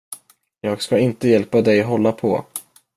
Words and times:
Jag 0.61 0.81
ska 0.81 0.99
inte 0.99 1.27
hjälpa 1.27 1.61
dig 1.61 1.81
hålla 1.81 2.11
på. 2.11 2.45